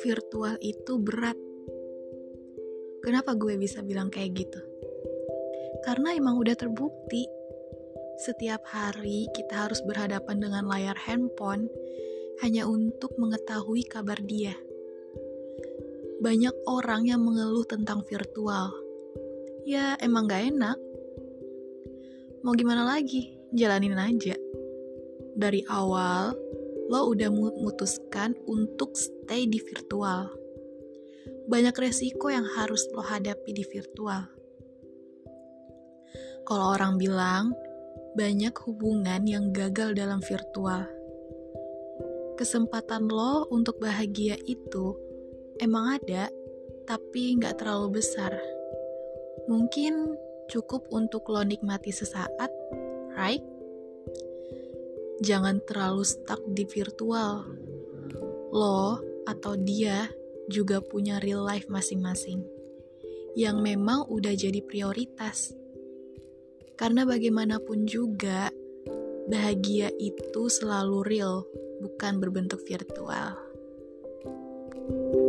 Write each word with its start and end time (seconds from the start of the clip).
Virtual 0.00 0.56
itu 0.64 0.96
berat. 0.96 1.36
Kenapa 3.04 3.36
gue 3.36 3.60
bisa 3.60 3.84
bilang 3.84 4.08
kayak 4.08 4.32
gitu? 4.32 4.64
Karena 5.84 6.16
emang 6.16 6.40
udah 6.40 6.56
terbukti 6.56 7.28
setiap 8.24 8.64
hari 8.64 9.28
kita 9.36 9.68
harus 9.68 9.84
berhadapan 9.84 10.40
dengan 10.40 10.64
layar 10.72 10.96
handphone 10.96 11.68
hanya 12.40 12.64
untuk 12.64 13.12
mengetahui 13.20 13.84
kabar 13.84 14.16
dia. 14.24 14.56
Banyak 16.24 16.64
orang 16.64 17.12
yang 17.12 17.20
mengeluh 17.20 17.68
tentang 17.68 18.00
virtual. 18.08 18.72
Ya, 19.68 20.00
emang 20.00 20.32
gak 20.32 20.48
enak. 20.48 20.80
Mau 22.40 22.56
gimana 22.56 22.88
lagi? 22.88 23.43
Jalanin 23.54 23.94
aja. 23.94 24.34
Dari 25.38 25.62
awal, 25.70 26.34
lo 26.90 27.00
udah 27.14 27.30
memutuskan 27.30 28.34
untuk 28.50 28.98
stay 28.98 29.46
di 29.46 29.62
virtual. 29.62 30.26
Banyak 31.46 31.78
resiko 31.78 32.34
yang 32.34 32.42
harus 32.58 32.82
lo 32.90 32.98
hadapi 32.98 33.54
di 33.54 33.62
virtual. 33.62 34.26
Kalau 36.44 36.66
orang 36.74 36.98
bilang, 36.98 37.54
banyak 38.18 38.58
hubungan 38.66 39.22
yang 39.22 39.54
gagal 39.54 39.94
dalam 39.94 40.18
virtual. 40.18 40.90
Kesempatan 42.34 43.06
lo 43.06 43.46
untuk 43.54 43.78
bahagia 43.78 44.34
itu 44.50 44.98
emang 45.62 46.02
ada, 46.02 46.26
tapi 46.90 47.38
nggak 47.38 47.62
terlalu 47.62 48.02
besar. 48.02 48.34
Mungkin 49.46 50.18
cukup 50.50 50.90
untuk 50.92 51.30
lo 51.30 51.42
nikmati 51.42 51.94
sesaat, 51.94 52.50
Jangan 55.24 55.64
terlalu 55.64 56.04
stuck 56.04 56.42
di 56.44 56.68
virtual. 56.68 57.48
Lo 58.52 59.00
atau 59.24 59.56
dia 59.56 60.12
juga 60.52 60.84
punya 60.84 61.16
real 61.16 61.40
life 61.40 61.72
masing-masing 61.72 62.44
yang 63.34 63.64
memang 63.64 64.06
udah 64.06 64.36
jadi 64.36 64.60
prioritas. 64.62 65.56
Karena 66.74 67.06
bagaimanapun 67.06 67.86
juga, 67.86 68.50
bahagia 69.30 69.90
itu 69.96 70.50
selalu 70.50 71.06
real, 71.06 71.36
bukan 71.82 72.18
berbentuk 72.18 72.62
virtual. 72.66 73.38
thank 74.84 75.16
you 75.16 75.23